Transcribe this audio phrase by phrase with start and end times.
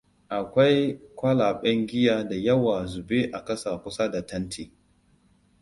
[0.37, 0.79] Akwai
[1.17, 4.71] kwalaben giya da yawa zube a ƙasa kusa da tanti.